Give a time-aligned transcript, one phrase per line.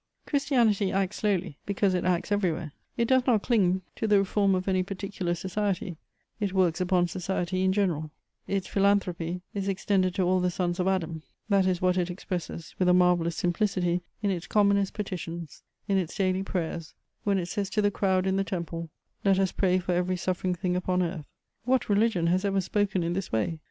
[0.25, 4.67] Christianity acts slowly, because it acts everywhere; it does not cling to the reform of
[4.67, 5.95] any particular society,
[6.39, 8.09] it works upon society in general;
[8.47, 12.73] its philanthropy is extended to all the sons of Adam: that is what it expresses
[12.79, 17.69] with a marvellous simplicity in its commonest petitions, in its daily prayers, when it says
[17.69, 18.89] to the crowd in the temple:
[19.23, 21.27] "Let us pray for every suffering thing upon earth."
[21.65, 23.59] What religion has ever spoken in this way?